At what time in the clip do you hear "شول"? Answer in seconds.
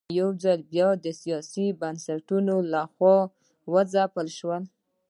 4.37-4.63